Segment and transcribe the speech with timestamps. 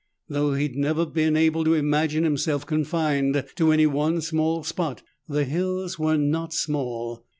[0.27, 5.43] Though he'd never been able to imagine himself confined to any one small spot, the
[5.43, 7.27] hills were not small.